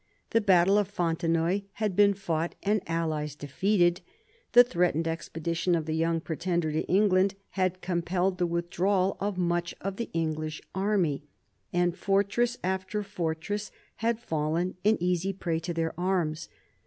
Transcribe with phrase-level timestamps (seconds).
[0.31, 4.01] The battle of Fontenoy had been fought and the allies defeated.
[4.53, 9.37] The tfireatened expedi tion of the Young Pretender to England had compelled the withdrawal of
[9.37, 11.21] much of the English army,
[11.71, 16.49] and fortress after fortress had fallen an easy prey to their arms.